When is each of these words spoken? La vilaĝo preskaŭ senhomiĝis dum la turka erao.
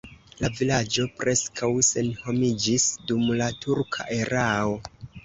La 0.43 0.49
vilaĝo 0.59 1.03
preskaŭ 1.19 1.69
senhomiĝis 1.87 2.87
dum 3.13 3.29
la 3.43 3.51
turka 3.67 4.09
erao. 4.17 4.73